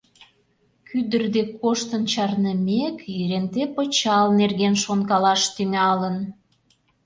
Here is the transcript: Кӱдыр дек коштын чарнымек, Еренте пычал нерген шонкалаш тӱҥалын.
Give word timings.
Кӱдыр 0.87 1.23
дек 1.35 1.49
коштын 1.61 2.03
чарнымек, 2.11 2.97
Еренте 3.21 3.63
пычал 3.75 4.27
нерген 4.39 4.75
шонкалаш 4.83 5.41
тӱҥалын. 5.55 6.17